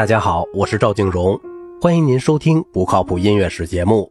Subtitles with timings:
[0.00, 1.38] 大家好，我是赵静荣，
[1.78, 4.10] 欢迎您收听不靠谱音乐史节目。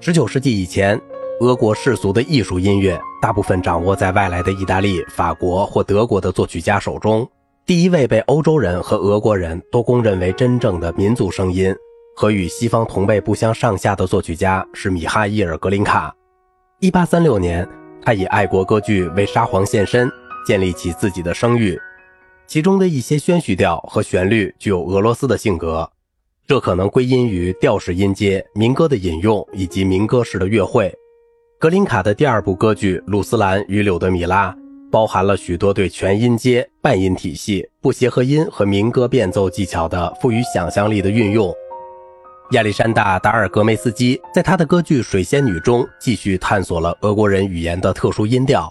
[0.00, 1.00] 十九世纪以前，
[1.38, 7.24] 俄国世俗的艺术音乐大部分掌握在外来的意大利、法国或德国的作曲家手中。
[7.64, 11.72] 第一位被欧洲人和俄国人都公认为真正的民族声音
[12.16, 16.12] 和与西方同辈不相上下的作曲家是米哈伊尔·格林卡。
[16.80, 17.64] 一八三六年，
[18.02, 20.10] 他以爱国歌剧为沙皇献身，
[20.44, 21.80] 建立起自己的声誉。
[22.50, 25.88] 其中的一些宣叙调和旋律具有俄罗斯的性格，
[26.48, 30.92] 这可能归因于调式音阶、民歌的引用以及民歌式的乐会。
[31.60, 34.50] 格林卡的第二部歌剧《鲁斯兰与柳德米拉》
[34.90, 41.54] 包含了许多对全音阶、半音体系、不协和音和民歌变奏技巧的富于想象力的运用。
[42.50, 48.68] 亚历山大·达尔格梅斯基在他的歌剧《水仙女》中继续探索了俄国人语言的特殊音调。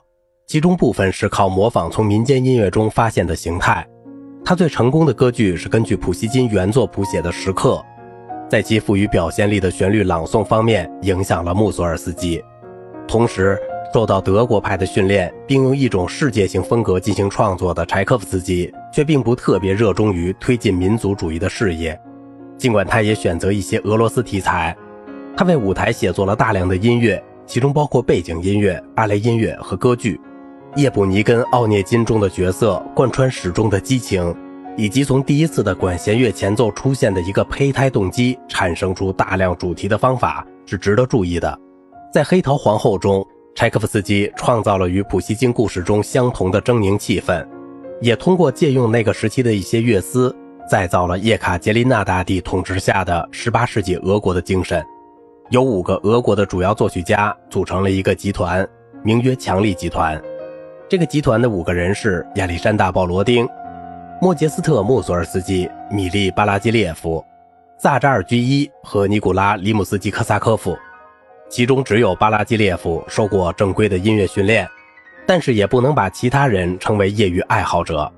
[0.50, 3.88] 其中部分是靠模仿从民间音乐中发现的形态。
[4.44, 7.76] 他最成功的歌剧是根据普希金原作谱写的《时刻》，
[8.50, 12.44] 在其赋予表现力的旋律朗诵方面影响了穆索尔斯基。
[13.08, 13.60] 同时，
[13.94, 21.96] 受到德国派的训练，并用一种世界性风格进行创作的柴可夫斯基，却并不特别热衷于推进民族主义的事业。
[22.58, 24.76] 尽管他也选择一些俄罗斯题材，
[25.38, 30.20] 他为舞台写作了大量的音乐，其中包括背景音乐、芭蕾音乐和歌剧。
[30.76, 34.36] 叶普尼根、奥涅金中的角色贯穿始终的激情，
[34.78, 41.60] 以及从第一次的管弦乐前奏出现的一个胚胎动机产生出大量主题的方法是值得注意的。
[42.14, 43.26] 在《黑桃皇后》中，
[43.56, 47.46] 柴可夫斯基创造了与普希金故事中相同的狰狞气氛，
[48.00, 50.34] 也通过借用那个时期的一些乐思，
[50.70, 54.86] 再造了叶卡捷琳娜大帝统治下的18世纪俄国的精神。
[55.50, 58.66] 有五个俄国的主要作曲家组成了一个集团，
[59.04, 60.22] 名曰强力集团。
[60.90, 63.48] 这个集团的五个人是亚历山大·鲍罗丁、
[64.20, 67.24] 莫杰斯特·穆索尔斯基、米利·巴拉基列夫、
[67.78, 70.76] 萨扎尔居伊和尼古拉·里姆斯基科萨科夫。
[71.48, 74.68] 其中只有巴拉基列夫受过正规的音乐训练，
[75.28, 78.12] 但是也不能把其他人称为业余爱好者。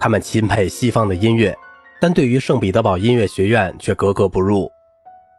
[0.00, 1.54] 他们钦佩西方的音乐，
[2.00, 4.72] 但对于圣彼得堡音乐学院却格格不入。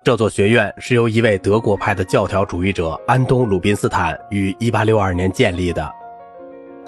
[0.03, 5.97] 这座学院是由一位德国派的教条主义者安东·鲁宾斯坦于1862年建立的。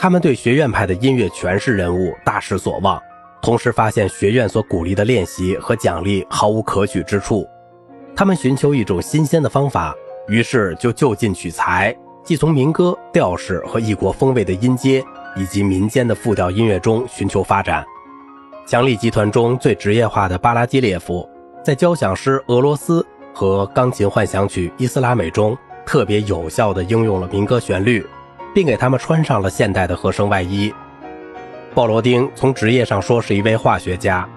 [0.01, 2.97] 他们对学院派的音乐诠释人物大失所望，
[3.41, 7.45] 同时发现学院所鼓励的练习和奖励毫无可取之处。
[8.15, 9.93] 他们寻求一种新鲜的方法，
[10.29, 11.93] 于是就就近取材，
[12.23, 15.03] 既从民歌、调式和异国风味的音阶，
[15.35, 17.85] 以及民间的复调音乐中寻求发展。
[18.65, 21.27] 强力集团中最职业化的巴拉基列夫，
[21.61, 23.01] 在交响诗《俄罗斯》
[23.37, 28.05] 和钢琴幻想曲《伊斯拉美》中，特别有效地应用了民歌旋律。
[28.53, 30.73] 并给他们穿上了现代的合声外衣。
[31.73, 34.27] 鲍罗丁从职业上说是一位化学家，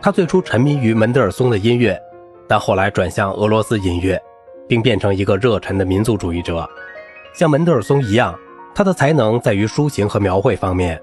[0.00, 2.00] 他最初沉迷于门德尔松的音乐，
[2.48, 4.20] 但后来转向俄罗斯音乐，
[4.66, 6.68] 并变成一个热忱的民族主义者。
[7.34, 8.34] 像门德尔松一样，
[8.74, 11.00] 他的才能在于抒情和描绘方面。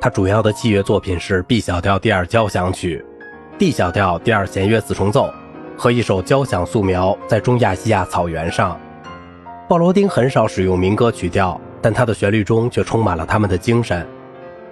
[0.00, 3.04] 他主要的器乐作品是 B 小调第二交响曲、
[3.58, 5.32] D 小调第二弦乐四重奏
[5.76, 8.80] 和一首交响素描在中亚细亚草原上。
[9.68, 11.60] 鲍罗丁很少使用民歌曲调。
[11.80, 14.06] 但他的旋律中却充满了他们的精神。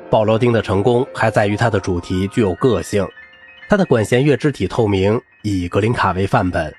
[0.09, 3.07] 鲍罗丁的成功还在于他的主题具有个性，
[3.69, 6.73] 他的管弦乐肢体透明，以格林卡为范本，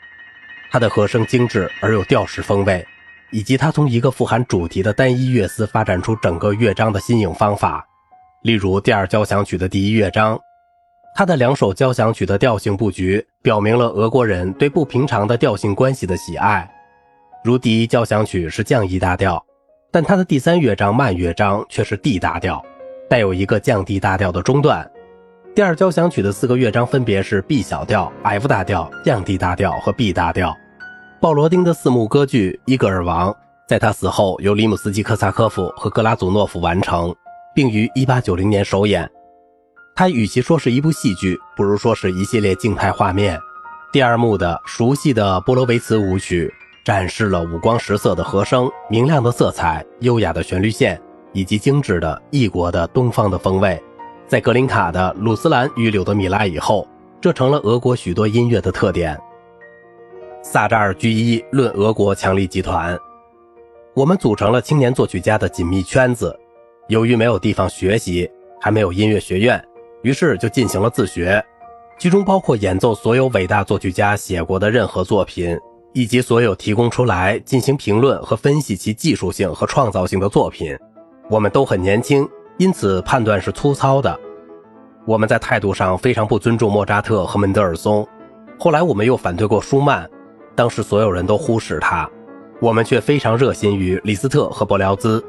[0.71, 2.85] 他的和声精致而有调式风味，
[3.31, 7.85] 以及他从一个富含主题的单一乐思发展出整个乐章的新颖方法。
[8.43, 10.39] 例如第二交响曲的第一乐章，
[11.15, 16.69] 他的两首交响曲的调性布局表明了俄国人对不平常的调性关系的喜爱，
[17.43, 19.46] 如第一交响曲是降 E 大调。
[19.97, 22.63] 但它的第三乐章慢乐章却是 D 大调，
[23.09, 24.87] 带有一个降 D 大调的中段。
[25.55, 30.55] 第二交响曲的四个乐章分别是 B 小调、F 大调、降 D 大调和 B 大调。
[31.19, 33.31] 鲍罗丁的四幕歌剧《伊戈尔王》
[33.67, 37.11] 在他死后由里姆斯基科萨科夫和格拉祖诺夫完成，
[37.55, 39.09] 并于1890年首演。
[39.95, 43.39] 它与其说是一部戏剧，不如说是一系列静态画面。
[43.91, 46.53] 第二幕的熟悉的波罗维茨舞曲。
[46.87, 50.97] 展示了五光十色的和声、明亮的色彩、优雅的旋律线，
[51.33, 53.77] 以及精致的异国的东方的风味。
[54.25, 56.87] 在格林卡的《鲁斯兰与柳德米拉》以后，
[57.19, 59.19] 这成了俄国许多音乐的特点。
[60.41, 62.97] 萨扎尔居伊论俄国强力集团，
[63.93, 66.33] 我们组成了青年作曲家的紧密圈子。
[66.87, 68.31] 由于没有地方学习，
[68.61, 69.61] 还没有音乐学院，
[70.03, 71.43] 于是就进行了自学，
[71.99, 75.59] 其中包括演奏所有伟大作曲家写过的任何作品。
[75.97, 80.77] 以及所有提供出来进行评论和分析其技术性和创造性的作品，
[81.27, 82.29] 我们都很年轻，
[82.59, 84.15] 因此判断是粗糙的。
[85.07, 88.07] 我们在态度上非常不尊重莫扎特和门德尔松。
[88.59, 90.07] 后来我们又反对过舒曼，
[90.53, 92.07] 当时所有人都忽视他，
[92.59, 95.25] 我们却非常热心于李斯特和伯辽兹。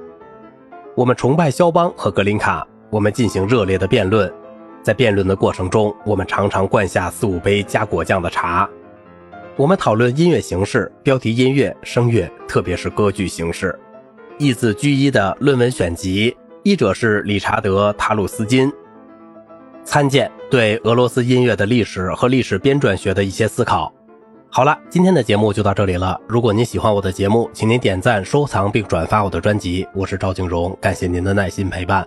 [0.95, 4.31] 我们崇拜肖邦和格林卡，我们进行热烈的辩论，
[4.83, 8.69] 在辩论的过程中，我们常常灌下四五杯加果酱的茶。
[9.59, 13.77] 我们讨论音乐形式、标题音乐、声乐，特别是歌剧形式。
[14.39, 18.73] 一字居一的论文选集，译者是理查德·塔鲁斯金。
[19.83, 23.93] 参见对俄罗斯音乐的历史和历史编撰学的一些思考。
[24.49, 26.17] 好了，今天的节目就到这里了。
[26.29, 29.85] 如果您喜欢我的节目，请您点赞、收藏并转发我的专辑。
[29.93, 32.07] 我是赵静荣，感谢您的耐心陪伴。